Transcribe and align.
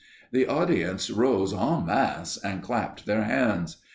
The 0.31 0.47
audience 0.47 1.11
rose 1.11 1.53
en 1.53 1.85
masse 1.85 2.35
and 2.37 2.63
clapped 2.63 3.05
their 3.05 3.25
hands. 3.25 3.77